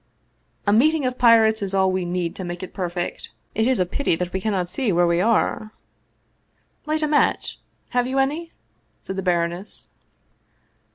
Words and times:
"A 0.65 0.73
meeting 0.73 1.05
of 1.05 1.19
pirates 1.19 1.61
is 1.61 1.75
all 1.75 1.91
we 1.91 2.05
need 2.05 2.35
to 2.35 2.43
make 2.43 2.63
it 2.63 2.73
perfect. 2.73 3.29
It 3.53 3.67
is 3.67 3.79
a 3.79 3.85
pity 3.85 4.15
that 4.15 4.33
we 4.33 4.41
cannot 4.41 4.67
see 4.67 4.91
where 4.91 5.05
we 5.05 5.21
are!"" 5.21 5.73
Light 6.87 7.03
a 7.03 7.07
match. 7.07 7.59
Have 7.89 8.07
you 8.07 8.17
any?" 8.17 8.51
said 9.03 9.15
the 9.15 9.21
baroness. 9.21 9.89